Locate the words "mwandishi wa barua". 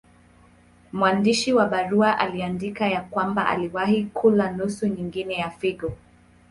0.93-2.19